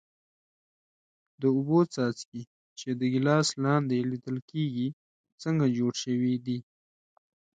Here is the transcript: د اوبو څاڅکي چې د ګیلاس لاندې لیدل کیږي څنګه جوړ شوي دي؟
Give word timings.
د 1.41 1.43
اوبو 1.55 1.79
څاڅکي 1.93 2.41
چې 2.79 2.89
د 2.99 3.01
ګیلاس 3.13 3.47
لاندې 3.63 4.07
لیدل 4.11 4.37
کیږي 4.51 4.87
څنګه 5.41 5.65
جوړ 5.77 5.93
شوي 6.03 6.35
دي؟ 6.45 6.59